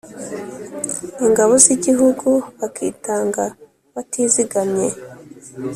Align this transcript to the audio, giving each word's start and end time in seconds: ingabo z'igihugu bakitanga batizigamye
ingabo 1.25 1.53
z'igihugu 1.63 2.29
bakitanga 2.59 3.43
batizigamye 3.93 4.87